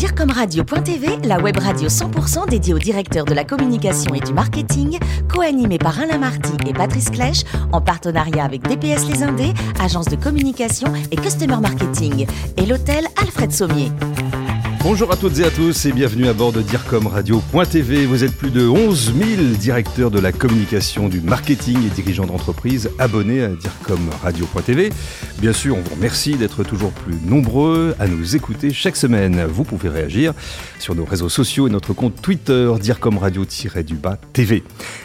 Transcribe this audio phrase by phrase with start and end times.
[0.00, 5.76] DIRCOMRadio.tv, la web radio 100% dédiée aux directeurs de la communication et du marketing, co-animée
[5.76, 10.90] par Alain Marty et Patrice Clèche, en partenariat avec DPS Les Indés, agence de communication
[11.10, 12.26] et customer marketing,
[12.56, 13.92] et l'hôtel Alfred Sommier.
[14.82, 18.06] Bonjour à toutes et à tous et bienvenue à bord de DIRCOMRadio.tv.
[18.06, 22.90] Vous êtes plus de 11 000 directeurs de la communication, du marketing et dirigeants d'entreprise
[22.98, 24.90] abonnés à DIRCOMRadio.tv.
[25.38, 29.44] Bien sûr, on vous remercie d'être toujours plus nombreux à nous écouter chaque semaine.
[29.44, 30.32] Vous pouvez réagir
[30.78, 34.64] sur nos réseaux sociaux et notre compte Twitter DIRCOMRadio-du-bas TV.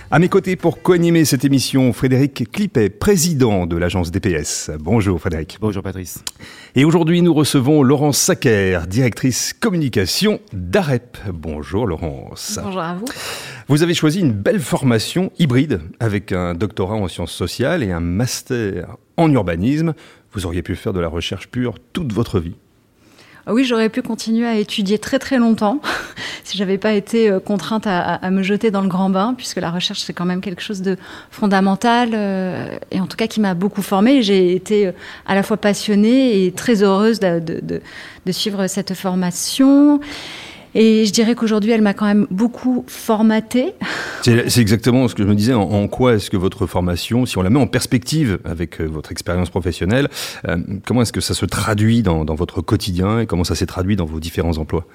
[0.10, 4.72] À mes côtés pour co-animer cette émission, Frédéric Clippet, président de l'agence DPS.
[4.80, 5.58] Bonjour Frédéric.
[5.60, 6.24] Bonjour Patrice.
[6.76, 11.18] Et aujourd'hui, nous recevons Laurence Sacker, directrice communication d'AREP.
[11.34, 12.60] Bonjour Laurence.
[12.62, 13.06] Bonjour à vous.
[13.68, 18.00] Vous avez choisi une belle formation hybride avec un doctorat en sciences sociales et un
[18.00, 19.96] master en urbanisme.
[20.34, 22.58] Vous auriez pu faire de la recherche pure toute votre vie.
[23.48, 25.80] Ah oui, j'aurais pu continuer à étudier très très longtemps
[26.44, 29.70] si j'avais pas été euh, contrainte à, me jeter dans le grand bain, puisque la
[29.70, 30.98] recherche c'est quand même quelque chose de
[31.30, 34.24] fondamental euh, et en tout cas qui m'a beaucoup formée.
[34.24, 34.92] J'ai été euh,
[35.28, 40.00] à la fois passionnée et très heureuse de, de suivre cette formation.
[40.76, 43.74] Et je dirais qu'aujourd'hui, elle m'a quand même beaucoup formaté.
[44.22, 45.54] C'est exactement ce que je me disais.
[45.54, 49.12] En, quoi est-ce que votre formation, si on la met en perspective avec euh, votre
[49.12, 50.10] expérience professionnelle,
[50.48, 53.96] euh, comment est-ce que ça se traduit dans votre quotidien et comment ça s'est traduit
[53.96, 54.86] dans vos différents emplois?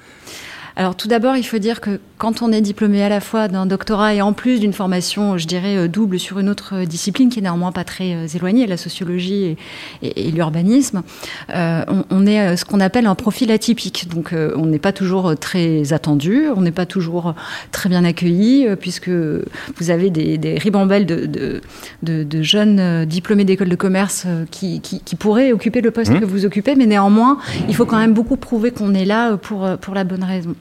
[0.77, 3.65] Alors tout d'abord, il faut dire que quand on est diplômé à la fois d'un
[3.65, 7.31] doctorat et en plus d'une formation, je dirais, euh, double sur une autre euh, discipline
[7.31, 9.57] qui est néanmoins pas très euh, éloignée, la sociologie
[10.03, 11.03] et, l'urbanisme,
[11.49, 14.09] on, est ce qu'on appelle un profil atypique.
[14.09, 17.35] Donc on n'est pas toujours très attendu, on n'est pas toujours
[17.73, 21.61] très bien accueilli, puisque vous avez des, ribambelles de,
[22.03, 26.21] de, jeunes diplômés d'école de commerce qui, qui, pourraient occuper le poste mmh.
[26.21, 29.69] que vous occupez, mais néanmoins, il faut quand même beaucoup prouver qu'on est là pour,
[29.79, 30.55] pour la bonne raison.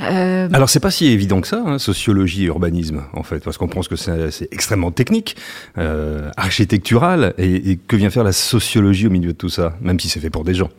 [0.00, 0.48] Euh...
[0.52, 3.68] Alors c'est pas si évident que ça, hein, sociologie et urbanisme en fait, parce qu'on
[3.68, 5.36] pense que c'est extrêmement technique,
[5.78, 10.08] euh, architectural, et que vient faire la sociologie au milieu de tout ça, même si
[10.08, 10.70] c'est fait pour des gens.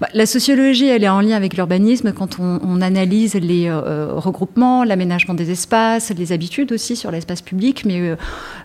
[0.00, 4.84] Bah, la sociologie, elle est en lien avec l'urbanisme quand on, analyse les euh, regroupements,
[4.84, 7.84] l'aménagement des espaces, les habitudes aussi sur l'espace public.
[7.86, 8.16] Mais euh,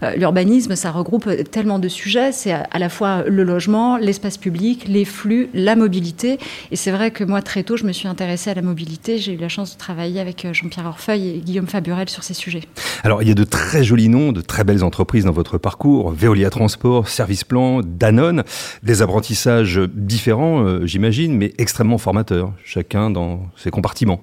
[0.04, 2.34] euh, l'urbanisme, ça regroupe tellement de sujets.
[2.34, 6.40] C'est à, la fois le logement, l'espace public, les flux, la mobilité.
[6.72, 9.18] Et c'est vrai que moi, très tôt, je me suis intéressée à la mobilité.
[9.18, 12.64] J'ai eu la chance de travailler avec Jean-Pierre Orfeuille et Guillaume Faburel sur ces sujets.
[13.04, 16.12] Alors, il y a de très jolis noms, de très belles entreprises dans votre parcours.
[16.12, 18.44] Veolia Transport, Service Plan, Danone,
[18.84, 24.22] des apprentissages différents, j'imagine mais extrêmement formateur, chacun dans ses compartiments.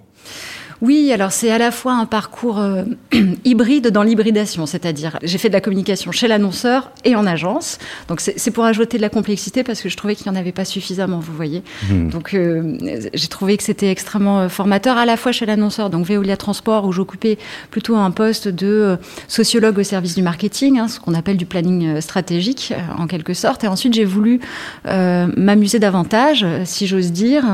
[0.81, 2.85] Oui, alors c'est à la fois un parcours euh,
[3.45, 7.79] hybride dans l'hybridation, c'est-à-dire j'ai fait de la communication chez l'annonceur et en agence.
[8.09, 10.53] Donc c'est pour ajouter de la complexité parce que je trouvais qu'il n'y en avait
[10.53, 11.63] pas suffisamment, vous voyez.
[11.91, 12.11] Hmm.
[12.11, 12.79] Donc euh,
[13.13, 16.85] j'ai trouvé que c'était extrêmement euh, formateur à la fois chez l'annonceur, donc Veolia Transport,
[16.85, 17.39] où j'occupais
[17.71, 22.01] plutôt un poste de sociologue au service du marketing, hein, ce qu'on appelle du planning
[22.01, 23.65] stratégique en quelque sorte.
[23.65, 24.41] Et ensuite j'ai voulu
[24.85, 27.45] m'amuser davantage, si j'ose dire,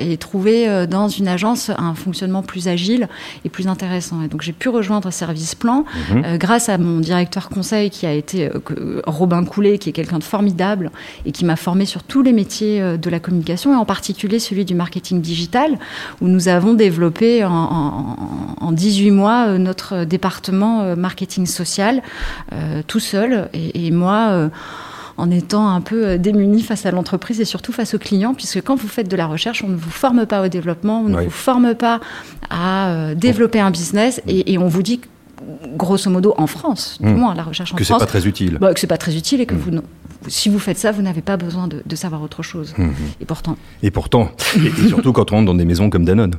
[0.00, 3.08] et trouver dans une agence un fonctionnement plus agile
[3.44, 4.22] et plus intéressant.
[4.22, 6.22] Et donc j'ai pu rejoindre Service Plan mhm.
[6.24, 10.18] euh, grâce à mon directeur conseil qui a été euh, Robin Coulet, qui est quelqu'un
[10.18, 10.90] de formidable
[11.26, 14.38] et qui m'a formé sur tous les métiers euh, de la communication et en particulier
[14.38, 15.78] celui du marketing digital
[16.20, 18.16] où nous avons développé en,
[18.60, 22.02] en, 18 mois notre département marketing social
[22.86, 24.50] tout seul et, et moi
[25.20, 28.62] en étant un peu euh, démuni face à l'entreprise et surtout face aux clients, puisque
[28.62, 31.22] quand vous faites de la recherche, on ne vous forme pas au développement, on ne
[31.24, 32.00] vous forme pas
[32.48, 35.00] à euh, développer un business, et, on vous dit
[35.76, 37.16] grosso modo en France, du hmm.
[37.16, 37.88] moins la recherche en France.
[37.88, 38.58] Que c'est pas très utile.
[38.60, 39.58] Bah, que c'est pas très utile et que hmm.
[39.58, 39.80] vous,
[40.28, 42.74] si vous faites ça, vous n'avez pas besoin de, savoir autre chose.
[42.76, 42.90] Hmm.
[43.20, 43.56] Et pourtant.
[43.82, 44.30] Et pourtant.
[44.56, 46.34] et, surtout quand on rentre dans des maisons comme Danone.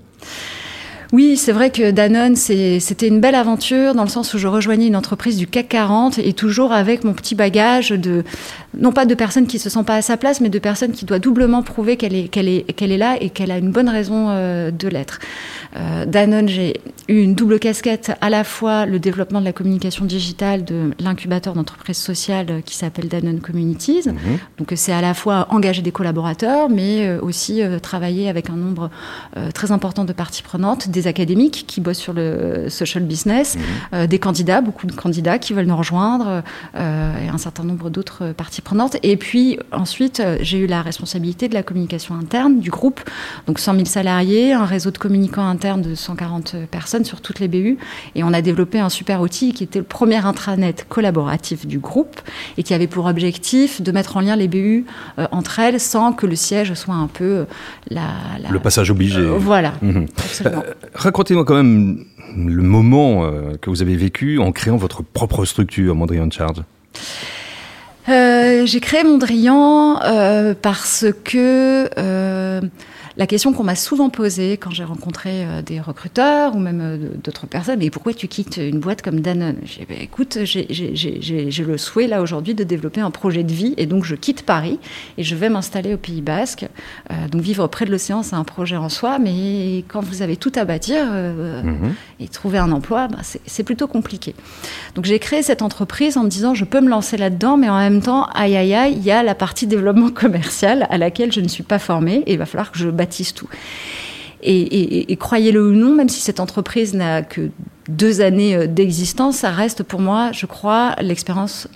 [1.12, 4.88] Oui, c'est vrai que Danone, c'était une belle aventure dans le sens où je rejoignais
[4.88, 8.24] une entreprise du CAC 40 et toujours avec mon petit bagage de,
[8.77, 11.05] non pas de personnes qui se sentent pas à sa place, mais de personnes qui
[11.05, 13.89] doivent doublement prouver qu'elle est, qu'elle est, qu'elle est là et qu'elle a une bonne
[13.89, 15.19] raison euh, de l'être.
[15.75, 20.06] Euh, Danone, j'ai eu une double casquette, à la fois le développement de la communication
[20.06, 24.03] digitale de l'incubateur d'entreprises sociales qui s'appelle Danone Communities.
[24.06, 24.39] Mhm.
[24.57, 28.89] Donc c'est à la fois engager des collaborateurs, mais euh, aussi travailler avec un nombre
[29.53, 33.57] très important de parties prenantes, des académiques qui bossent sur le social business,
[33.91, 34.07] mhm.
[34.07, 36.44] des candidats, beaucoup de candidats qui veulent nous rejoindre,
[36.75, 38.61] et un certain nombre d'autres parties
[39.04, 43.02] Et puis ensuite, j'ai eu la responsabilité de la communication interne du groupe,
[43.48, 47.48] donc 100 000 salariés, un réseau de communicants internes de 140 personnes sur toutes les
[47.48, 47.78] BU,
[48.16, 52.22] et on a développé un super outil qui était le premier intranet collaboratif du groupe
[52.58, 54.86] et qui avait pour objectif de mettre en lien les BU
[55.31, 57.46] entre elles sans que le siège soit un peu
[57.90, 58.02] la,
[58.50, 59.22] le passage obligé.
[59.22, 59.74] voilà.
[59.81, 60.06] Mhm.
[60.94, 62.06] Racontez-moi quand même
[62.36, 66.63] le moment euh, que vous avez vécu en créant votre propre structure, Mondrian Charge.
[68.09, 71.89] Euh, j'ai créé Mondrian euh, parce que
[73.18, 76.98] la question qu'on m'a souvent posée quand j'ai rencontré euh, des recruteurs ou même euh,
[77.24, 79.57] d'autres personnes, mais pourquoi tu quittes une boîte comme Danone?
[79.63, 83.86] J'ai bah, écoute, j'ai le souhait là aujourd'hui de développer un projet de vie et
[83.86, 84.80] donc je quitte Paris
[85.18, 86.65] et je vais m'installer au Pays Basque.
[87.12, 90.38] Euh, donc vivre près de l'océan, c'est un projet en soi, mais quand vous avez
[90.38, 91.94] tout à bâtir mhm.
[92.19, 94.36] et trouver un emploi, bah, c'est plutôt compliqué.
[94.95, 97.77] Donc j'ai créé cette entreprise en me disant, je peux me lancer là-dedans, mais en
[97.77, 101.41] même temps, aïe aïe aïe, il y a la partie développement commercial à laquelle je
[101.41, 103.49] ne suis pas formée et il va falloir que je bâtisse tout.
[104.43, 107.49] Et, croyez-le ou non, même si cette entreprise n'a que
[107.89, 111.67] deux années euh, d'existence, ça reste pour moi, je crois, l'expérience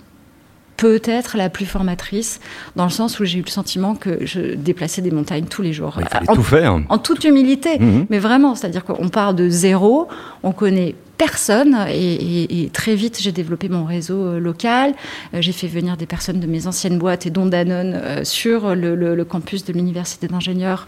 [0.76, 2.40] peut-être la plus formatrice,
[2.74, 5.72] dans le sens où j'ai eu le sentiment que je déplaçais des montagnes tous les
[5.72, 5.96] jours.
[6.00, 6.78] Il fallait en, tout faire.
[6.88, 8.06] En toute humilité, mhm.
[8.10, 10.08] mais vraiment, c'est-à-dire qu'on part de zéro,
[10.42, 14.92] on connaît personne et, très vite j'ai développé mon réseau euh, local.
[15.32, 19.24] Euh, j'ai fait venir des personnes de mes anciennes boîtes et dont Danone sur le
[19.24, 20.86] campus de l'université d'ingénieurs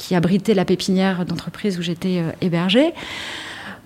[0.00, 2.94] qui abritait la pépinière d'entreprise où j'étais euh, hébergée.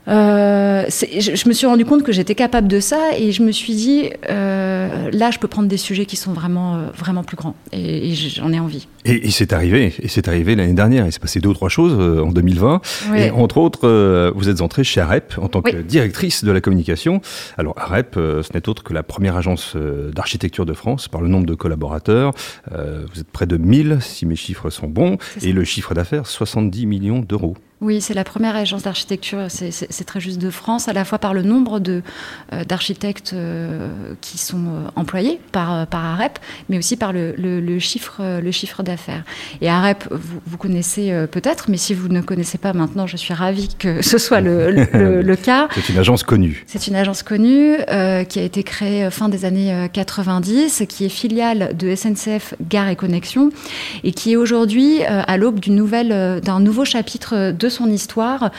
[0.06, 3.75] Euh, je, me suis rendu compte que j'étais capable de ça et je me suis
[3.75, 7.55] dit euh, là je peux prendre des sujets qui sont vraiment euh, vraiment plus grands
[7.73, 8.87] et, j'en ai envie.
[9.05, 11.06] Et, c'est arrivé et c'est arrivé l'année dernière.
[11.06, 12.81] Il s'est passé deux ou trois choses euh, en 2020
[13.17, 16.61] et entre autres euh, vous êtes entrée chez AREP en tant que directrice de la
[16.61, 17.21] communication.
[17.59, 21.47] Alors AREP ce n'est autre que la première agence d'architecture de France par le nombre
[21.47, 22.33] de collaborateurs.
[22.71, 26.87] vous êtes près de 1000 si mes chiffres sont bons et le chiffre d'affaires 70
[26.87, 27.56] millions d'euros.
[27.85, 31.35] Oui, c'est la première agence d'architecture, c'est très juste de France, à la fois par
[31.35, 36.39] le nombre euh, d'architectes euh, qui sont euh, employés par, par AREP,
[36.71, 38.94] mais aussi par le, chiffre, le chiffre d'affaires.
[39.61, 43.69] Et AREP, vous, connaissez peut-être, mais si vous ne connaissez pas maintenant, je suis ravie
[43.79, 45.69] que ce soit le, cas.
[45.75, 46.64] C'est une agence connue.
[46.67, 47.76] C'est une agence connue
[48.29, 52.96] qui a été créée fin des années 90, qui est filiale de SNCF Gare et
[52.96, 53.50] Connexion,
[54.02, 58.50] et qui est aujourd'hui à l'aube d'un nouveau chapitre de son histoire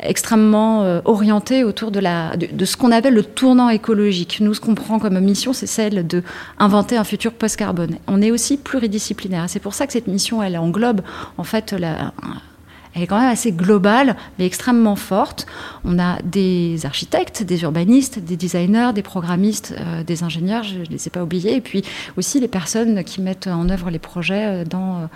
[0.00, 4.38] extrêmement euh, orientée autour de, la, de, ce qu'on appelle le tournant écologique.
[4.40, 6.22] Nous, ce qu'on prend comme mission, c'est celle de
[6.58, 7.96] inventer un futur post-carbone.
[8.06, 9.44] On est aussi pluridisciplinaire.
[9.48, 11.02] C'est pour ça que cette mission, elle englobe
[11.38, 12.12] en fait la,
[12.94, 15.46] elle est quand même assez globale, mais extrêmement forte.
[15.84, 20.84] On a des architectes, des urbanistes, des designers, des programmistes, euh, des ingénieurs, je ne
[20.84, 21.82] les ai pas oubliés, et puis
[22.16, 25.08] aussi les personnes qui mettent en œuvre les projets euh, dans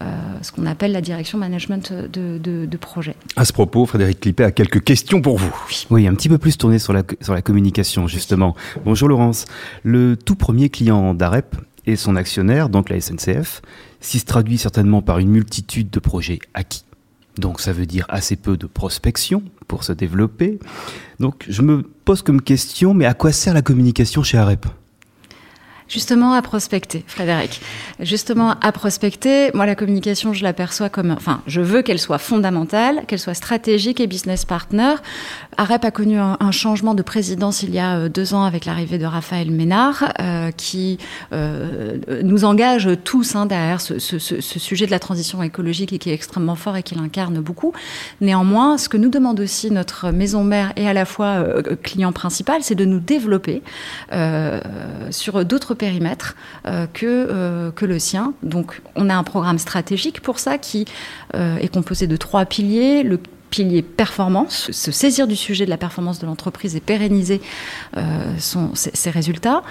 [0.00, 0.04] euh,
[0.40, 3.16] ce qu'on appelle la direction management de, de, projet.
[3.36, 5.54] À ce propos, Frédéric Clippet a quelques questions pour vous.
[5.90, 8.54] Oui, un petit peu plus tourné sur la, sur la communication, justement.
[8.84, 9.46] Bonjour Laurence.
[9.82, 11.56] Le tout premier client d'AREP
[11.86, 13.62] et son actionnaire, donc la SNCF,
[14.00, 16.84] s'y se traduit certainement par une multitude de projets acquis
[17.38, 20.58] donc ça veut dire assez peu de prospection pour se développer.
[21.20, 24.66] Donc je me pose comme question, mais à quoi sert la communication chez AREP?
[25.88, 27.60] Justement à prospecter, Frédéric.
[28.00, 33.04] Justement à prospecter, moi la communication, je l'aperçois comme, enfin, je veux qu'elle soit fondamentale,
[33.06, 34.94] qu'elle soit stratégique et business partner.
[35.56, 38.98] AREP a connu un, changement de présidence il y a euh, deux ans avec l'arrivée
[38.98, 40.98] de Raphaël Ménard, euh, qui
[41.32, 46.14] euh, nous engage tous hein, derrière ce, sujet de la transition écologique et qui est
[46.14, 47.72] extrêmement fort et qui l'incarne beaucoup.
[48.20, 51.44] Néanmoins, ce que nous demande aussi notre maison mère et à la fois
[51.82, 53.62] client principal, c'est de nous développer
[55.10, 58.34] sur d'autres périmètre euh, que, euh, que le sien.
[58.42, 60.84] Donc on a un programme stratégique pour ça qui
[61.34, 63.02] euh, est composé de trois piliers.
[63.02, 67.40] Le pilier performance, se saisir du sujet de la performance de l'entreprise et pérenniser
[68.38, 69.62] ses, résultats.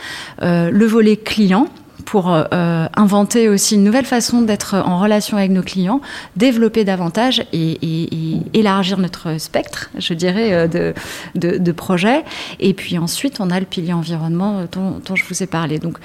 [0.42, 1.68] le volet client,
[2.04, 6.02] pour inventer aussi une nouvelle façon d'être en relation avec nos clients,
[6.36, 10.94] développer davantage et, élargir notre spectre, je dirais, de,
[11.36, 12.24] de, projets.
[12.60, 15.80] Et puis ensuite, on a le pilier environnement dont, dont je vous ai parlé.
[15.80, 15.98] Donc,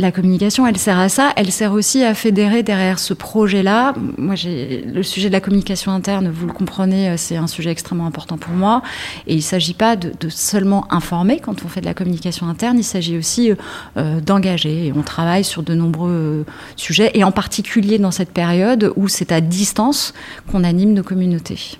[0.00, 1.32] la communication, elle sert à ça.
[1.36, 3.94] Elle sert aussi à fédérer derrière ce projet-là.
[4.18, 7.70] Moi, j'ai le sujet de la communication interne, vous le comprenez, euh, c'est un sujet
[7.70, 8.82] extrêmement important pour moi.
[9.26, 12.78] Et il ne s'agit pas de, seulement informer quand on fait de la communication interne.
[12.78, 13.52] Il s'agit aussi
[13.96, 14.86] euh, d'engager.
[14.86, 16.44] Et on travaille sur de nombreux euh,
[16.76, 20.14] sujets, et en particulier dans cette période où c'est à distance
[20.50, 21.78] qu'on anime nos communautés.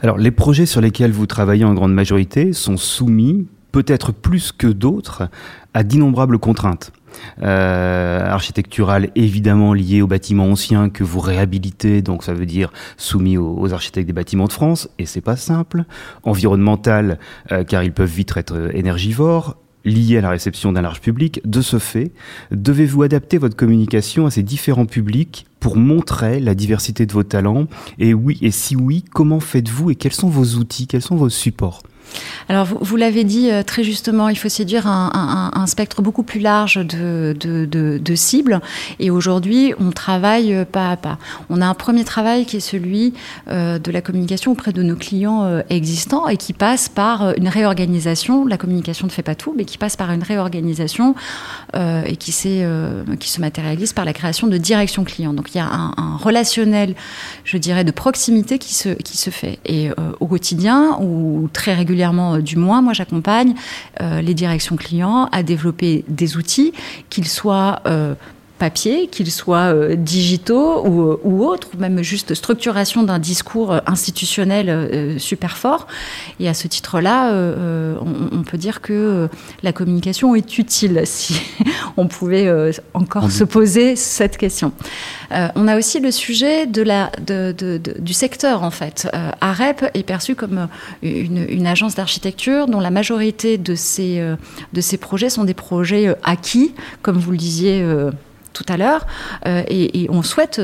[0.00, 4.66] Alors, les projets sur lesquels vous travaillez en grande majorité sont soumis, peut-être plus que
[4.66, 5.28] d'autres,
[5.74, 6.92] à d'innombrables contraintes.
[7.42, 13.36] Euh, architectural évidemment lié aux bâtiments anciens que vous réhabilitez, donc ça veut dire soumis
[13.38, 15.84] aux, architectes des bâtiments de France, et c'est pas simple.
[16.24, 17.18] Environnemental,
[17.50, 21.40] euh, car ils peuvent vite être énergivores lié à la réception d'un large public.
[21.44, 22.12] De ce fait,
[22.50, 27.66] devez-vous adapter votre communication à ces différents publics pour montrer la diversité de vos talents?
[27.98, 31.28] Et oui, et si oui, comment faites-vous et quels sont vos outils, quels sont vos
[31.28, 31.82] supports?
[32.48, 36.76] Alors, vous, l'avez dit euh, très justement, il faut séduire un, spectre beaucoup plus large
[36.84, 38.60] de, cibles.
[38.98, 41.18] Et aujourd'hui, on travaille euh, pas à pas.
[41.48, 43.14] On a un premier travail qui est celui
[43.48, 48.46] euh, de la communication auprès de nos clients existants et qui passe par une réorganisation.
[48.46, 51.14] La communication ne fait pas tout, mais qui passe par une réorganisation
[51.74, 55.32] et qui, se matérialise par la création de direction client.
[55.32, 56.94] Donc, il y a un, un relationnel,
[57.44, 59.58] je dirais, de proximité qui se, qui se fait.
[59.64, 59.90] Et
[60.20, 63.54] au quotidien, ou très régulièrement, euh, du moins, moi j'accompagne
[64.00, 66.72] euh, les directions clients à développer des outils,
[67.10, 68.14] qu'ils soient euh,
[68.62, 73.80] papier, qu'ils soient euh, digitaux ou, euh, ou, autres, ou même juste structuration d'un discours
[73.86, 75.88] institutionnel euh, super fort.
[76.38, 79.28] Et à ce titre-là, on, on, peut dire que
[79.64, 81.40] la communication est utile si
[81.96, 82.48] on pouvait
[82.94, 84.72] encore se poser cette question.
[85.56, 89.08] on a aussi le sujet de la, de, de, de, du secteur, en fait.
[89.40, 90.68] AREP est perçu comme
[91.02, 94.22] une, une agence d'architecture dont la majorité de ces,
[94.72, 97.84] de ces projets sont des projets acquis, comme vous le disiez
[98.52, 99.06] tout à l'heure,
[99.46, 100.60] euh, et, on souhaite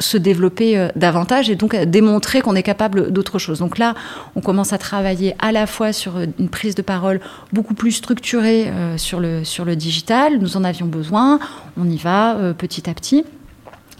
[0.00, 3.58] se développer euh, davantage et donc démontrer qu'on est capable d'autre chose.
[3.58, 3.94] Donc là,
[4.36, 7.20] on commence à travailler à la fois sur une prise de parole
[7.52, 10.38] beaucoup plus structurée euh, sur, le, digital.
[10.38, 11.38] Nous en avions besoin.
[11.76, 13.24] On y va euh, petit à petit.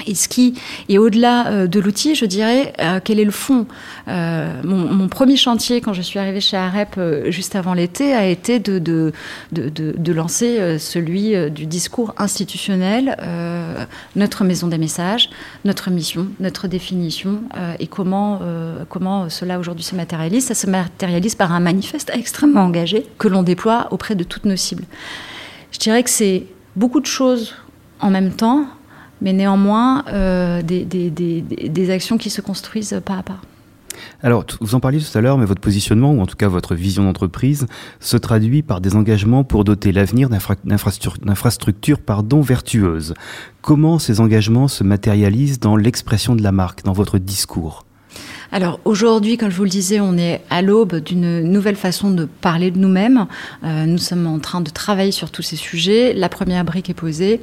[0.07, 0.55] Et ce qui
[0.89, 3.67] est au-delà euh, de l'outil, je dirais, euh, quel est le fond
[4.09, 8.59] euh, mon, premier chantier, quand je suis arrivée chez AREP juste avant l'été, a été
[8.59, 9.13] de, de,
[9.53, 13.17] de, de lancer celui du discours institutionnel,
[14.17, 15.31] notre maison des messages,
[15.65, 17.43] notre mission, notre définition,
[17.79, 18.41] et comment,
[18.89, 20.47] comment cela aujourd'hui se matérialise.
[20.47, 24.57] Ça se matérialise par un manifeste extrêmement engagé que l'on déploie auprès de toutes nos
[24.57, 24.85] cibles.
[25.73, 26.45] Je dirais que c'est
[26.77, 27.55] beaucoup de choses
[28.01, 28.67] en même temps
[29.21, 33.41] mais néanmoins euh, des, des, des, des, actions qui se construisent pas à pas.
[34.23, 36.75] Alors, vous en parliez tout à l'heure, mais votre positionnement, ou en tout cas votre
[36.75, 37.67] vision d'entreprise,
[38.01, 41.99] se traduit par des engagements pour doter l'avenir d'infrastructures
[42.41, 43.15] vertueuses.
[43.63, 47.85] Comment ces engagements se matérialisent dans l'expression de la marque, dans votre discours?
[48.51, 52.25] Alors aujourd'hui, comme je vous le disais, on est à l'aube d'une nouvelle façon de
[52.25, 53.27] parler de nous-mêmes.
[53.63, 56.15] Euh, nous sommes en train de travailler sur tous ces sujets.
[56.15, 57.43] La première brique est posée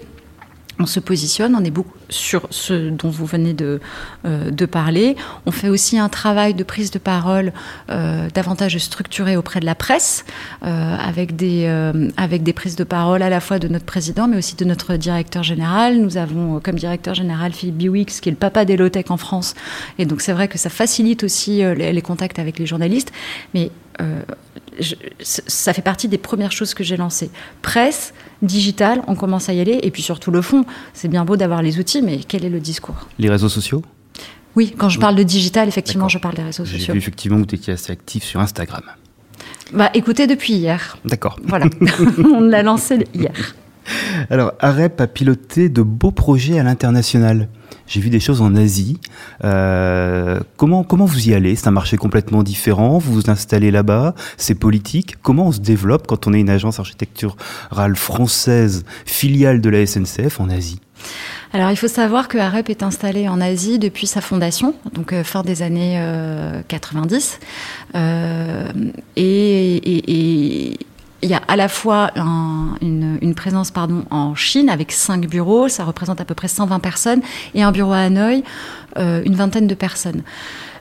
[0.80, 1.74] on se positionne, on est
[2.10, 3.80] sur ce dont vous venez de,
[4.26, 5.16] euh, de parler.
[5.46, 7.54] On fait aussi un travail de prise de parole
[7.90, 10.26] euh, davantage structuré auprès de la presse,
[10.64, 14.66] euh, avec, des, prises de parole à la fois de notre président, mais aussi de
[14.66, 15.98] notre directeur général.
[15.98, 19.56] Nous avons comme directeur général Philippe Biwix, qui est le papa des low-tech en France.
[19.98, 23.12] Et donc c'est vrai que ça facilite aussi les, contacts avec les journalistes.
[24.02, 24.22] Euh,
[24.80, 27.30] je, ça fait partie des premières choses que j'ai lancées.
[27.62, 29.80] Presse, digital, on commence à y aller.
[29.84, 30.66] Et puis surtout le fond.
[30.94, 33.08] C'est bien beau d'avoir les outils, mais quel est le discours?
[33.20, 33.84] Les réseaux sociaux?
[34.56, 36.86] Oui, quand je parle de digital, effectivement, je parle des réseaux sociaux.
[36.86, 38.84] J'ai vu effectivement que vous étiez assez actif sur Instagram.
[39.74, 40.98] Bah écoutez, depuis hier.
[41.04, 41.38] D'accord.
[41.44, 41.66] Voilà,
[42.18, 43.56] on l'a lancé hier.
[44.30, 47.50] Alors, AREP a piloté de beaux projets à l'international.
[47.88, 49.00] J'ai vu des choses en Asie.
[49.44, 51.56] Euh, comment, comment vous y allez?
[51.56, 52.98] C'est un marché complètement différent.
[52.98, 54.16] Vous vous installez là-bas.
[54.38, 55.18] C'est politique.
[55.22, 60.40] Comment on se développe quand on est une agence architecturale française, filiale de la SNCF
[60.40, 60.80] en Asie?
[61.54, 65.24] Alors il faut savoir que AREP est installé en Asie depuis sa fondation, donc euh,
[65.24, 67.40] fin des années euh, 90.
[67.96, 68.68] Euh,
[69.16, 70.78] et
[71.26, 75.68] il y a à la fois un, une, présence pardon, en Chine avec cinq bureaux,
[75.68, 77.22] ça représente à peu près 120 personnes,
[77.56, 78.44] et un bureau à Hanoï,
[78.98, 80.22] euh, une vingtaine de personnes.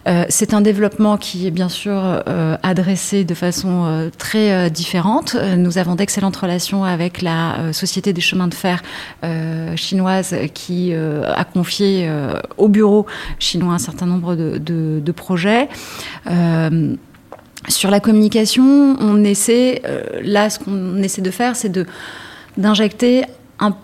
[0.06, 5.34] Euh, c'est un développement qui est bien sûr euh, adressé de façon très différente.
[5.56, 8.82] Nous avons d'excellentes relations avec la Société des chemins de fer
[9.76, 12.10] chinoise qui a confié
[12.58, 13.06] au bureau
[13.38, 15.68] chinois un certain nombre de projets.
[17.68, 21.72] Sur la communication, on essaie, euh, là, ce qu'on essaie de faire, c'est
[22.56, 23.24] d'injecter
[23.58, 23.74] un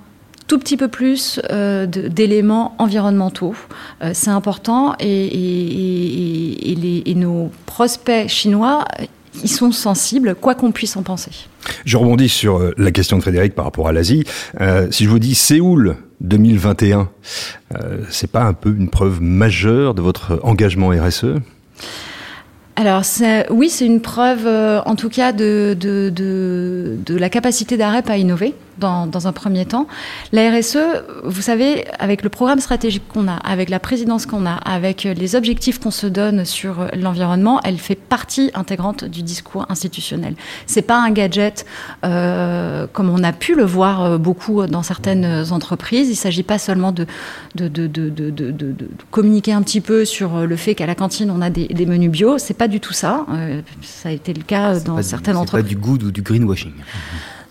[0.47, 3.55] tout petit peu plus euh, d'éléments environnementaux.
[4.03, 6.75] Euh, c'est important et,
[7.17, 8.85] nos prospects chinois,
[9.43, 11.31] ils sont sensibles, quoi qu'on puisse en penser.
[11.85, 14.25] Je rebondis sur la question de Frédéric par rapport à l'Asie.
[14.91, 17.09] Si je vous dis Séoul 2021,
[17.75, 21.37] euh, c'est pas un peu une preuve majeure de votre engagement RSE
[22.81, 23.03] alors
[23.51, 25.77] oui, c'est une preuve, euh, en tout cas, de,
[27.09, 28.55] la capacité d'AREP à innover.
[28.81, 29.87] Dans, dans, un premier temps.
[30.33, 30.79] La RSE,
[31.25, 35.37] vous savez, avec le programme stratégique qu'on a, avec la présidence qu'on a, avec les
[35.37, 40.35] objectifs qu'on se donne sur l'environnement, elle fait partie intégrante du discours institutionnel.
[40.67, 41.67] C'est pas un gadget
[42.05, 46.09] euh, comme on a pu le voir euh, beaucoup dans certaines entreprises.
[46.11, 47.07] Il s'agit pas seulement de
[47.55, 48.75] de, de, de, de,
[49.11, 52.11] communiquer un petit peu sur le fait qu'à la cantine on a des, des menus
[52.11, 52.39] bio.
[52.39, 53.27] C'est pas du tout ça.
[53.31, 55.69] Euh, ça a été le cas dans certaines entreprises.
[55.69, 56.73] C'est pas du good ou du greenwashing.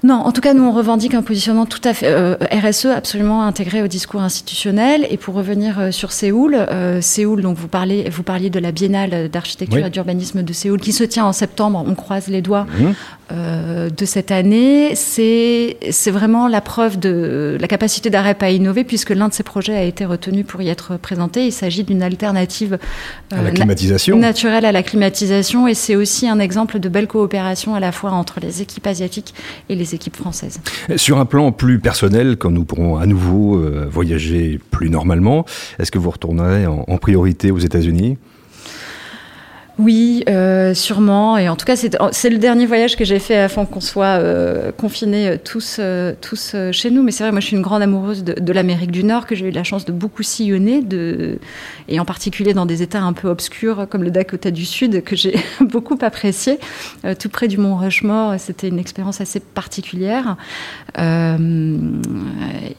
[0.03, 3.43] Non, en tout cas, nous, on revendique un positionnement tout à fait euh, RSE absolument
[3.43, 5.05] intégré au discours institutionnel.
[5.09, 8.71] Et pour revenir euh, sur Séoul, euh, Séoul, donc vous parlez, vous parliez de la
[8.71, 11.83] Biennale d'architecture et d'urbanisme de Séoul qui se tient en septembre.
[11.85, 12.91] On croise les doigts mmh.
[13.31, 14.95] De cette année.
[14.95, 15.77] C'est
[16.11, 19.83] vraiment la preuve de la capacité d'AREP à innover puisque l'un de ces projets a
[19.83, 21.45] été retenu pour y être présenté.
[21.45, 22.79] Il s'agit d'une alternative
[23.31, 24.17] à la climatisation.
[24.17, 28.11] naturelle à la climatisation et c'est aussi un exemple de belle coopération à la fois
[28.11, 29.33] entre les équipes asiatiques
[29.69, 30.59] et les équipes françaises.
[30.95, 35.45] Sur un plan plus personnel, quand nous pourrons à nouveau euh, voyager plus normalement,
[35.79, 38.17] est-ce que vous retournerez en priorité aux États-Unis?
[39.79, 41.37] Oui, euh, sûrement.
[41.37, 44.73] Et en tout cas, c'est le dernier voyage que j'ai fait avant qu'on soit euh,
[44.73, 45.79] confinés euh, tous,
[46.19, 47.01] tous chez nous.
[47.01, 49.47] Mais c'est vrai, moi, je suis une grande amoureuse de, l'Amérique du Nord, que j'ai
[49.47, 50.83] eu la chance de beaucoup sillonner,
[51.87, 55.15] et en particulier dans des États un peu obscurs comme le Dakota du Sud, que
[55.15, 56.59] j'ai beaucoup apprécié,
[57.17, 58.33] tout près du Mont Rushmore.
[58.37, 60.35] C'était une expérience assez particulière.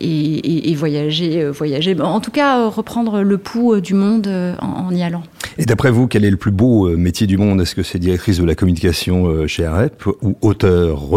[0.01, 4.29] Et, voyager, voyager, en tout cas, reprendre le pouls du monde
[4.61, 5.23] en y allant.
[5.57, 7.99] Et d'après vous, quel est le plus beau euh, métier du monde Est-ce que c'est
[7.99, 11.11] directrice de la communication euh, chez AREP ou auteur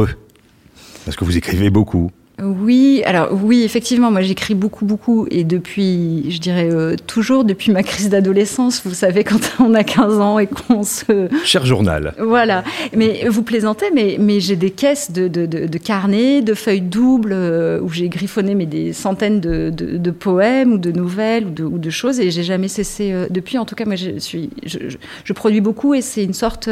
[1.06, 2.12] Parce que vous écrivez beaucoup.
[2.42, 7.72] Oui, alors oui, effectivement, moi j'écris beaucoup, beaucoup, et depuis, je dirais euh, toujours, depuis
[7.72, 11.28] ma crise d'adolescence, vous savez, quand on a 15 ans et qu'on se...
[11.46, 12.16] Cher journal.
[12.20, 12.64] Voilà,
[12.96, 17.34] mais vous plaisantez, mais, mais j'ai des caisses de, de, de, carnets, de feuilles doubles,
[17.34, 22.20] euh, où j'ai griffonné mais des centaines de, poèmes ou de nouvelles ou de, choses,
[22.20, 23.60] et j'ai jamais cessé euh, depuis.
[23.60, 24.80] En tout cas, moi je, suis, je,
[25.24, 26.68] je produis beaucoup, et c'est une sorte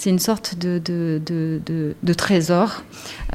[0.00, 2.84] c'est une sorte de, de, de, de trésor.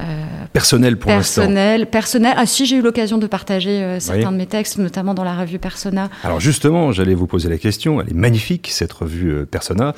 [0.00, 1.42] Euh, personnel pour l'instant.
[1.42, 2.34] Personnel, personnel.
[2.36, 5.36] Ah si, j'ai eu l'occasion de partager euh, certains de mes textes, notamment dans la
[5.36, 6.10] revue Persona.
[6.24, 8.00] Alors justement, j'allais vous poser la question.
[8.00, 9.94] Elle est magnifique cette revue euh, Persona.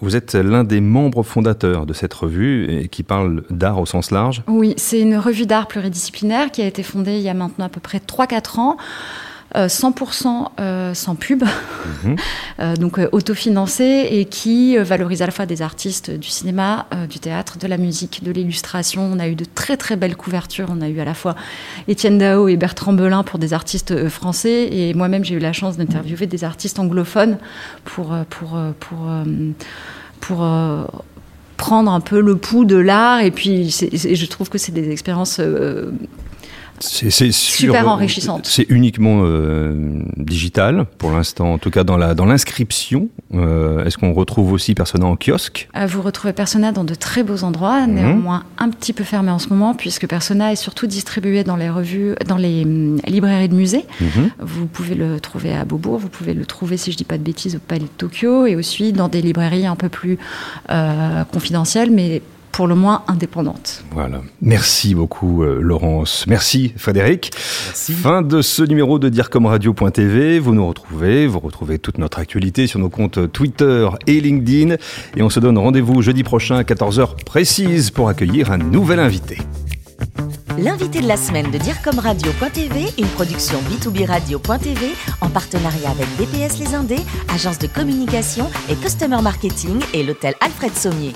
[0.00, 4.12] vous êtes l'un des membres fondateurs de cette revue et qui parle d'art au sens
[4.12, 4.44] large.
[4.46, 7.68] Oui, c'est une revue d'art pluridisciplinaire qui a été fondée il y a maintenant à
[7.68, 8.76] peu près 3-4 ans.
[9.54, 11.44] 100% euh, euh, sans pub,
[12.04, 12.16] mhm.
[12.60, 17.58] euh, donc autofinancé et qui valorise à la fois des artistes du cinéma, du théâtre,
[17.58, 19.08] de la musique, de l'illustration.
[19.12, 20.68] On a eu de très très belles couvertures.
[20.70, 21.36] On a eu à la fois
[21.88, 25.76] Étienne Dao et Bertrand Belin pour des artistes français et moi-même j'ai eu la chance
[25.76, 27.38] d'interviewer des artistes anglophones
[27.84, 29.08] pour pour pour
[30.20, 30.48] pour,
[31.56, 35.40] prendre un peu le pouls de l'art et puis je trouve que c'est des expériences
[36.80, 38.46] c'est super enrichissante.
[38.46, 43.08] C'est uniquement euh, digital pour l'instant, en tout cas dans la dans l'inscription.
[43.34, 45.68] Euh, est-ce qu'on retrouve aussi Persona en kiosque?
[45.76, 47.94] Euh, Vous retrouvez Persona dans de très beaux endroits, mhm.
[47.94, 51.70] néanmoins un petit peu fermé en ce moment, puisque Persona est surtout distribué dans les
[51.70, 53.84] revues, dans les hum, librairies de musées.
[54.00, 54.30] Mhm.
[54.40, 57.22] Vous pouvez le trouver à Beaubourg, vous pouvez le trouver, si je dis pas de
[57.22, 60.18] bêtises, au Palais de Tokyo, et aussi dans des librairies un peu plus
[61.32, 62.22] confidentielles, mais
[62.56, 63.84] pour le moins indépendante.
[63.90, 64.22] Voilà.
[64.40, 66.24] Merci beaucoup, euh, Laurence.
[66.26, 67.30] Merci, Frédéric.
[67.36, 70.38] Fin de ce numéro de DireComRadio.tv.
[70.38, 74.76] Vous nous retrouvez, vous retrouvez toute notre actualité sur nos comptes Twitter et LinkedIn.
[75.18, 79.36] Et on se donne rendez-vous jeudi prochain à 14h précise pour accueillir un nouvel invité.
[80.58, 86.74] L'invité de la semaine de DireComRadio.tv, une production B2B Radio.tv en partenariat avec DPS Les
[86.74, 91.12] Indés, agence de communication et customer marketing et l'hôtel Alfred Sommier.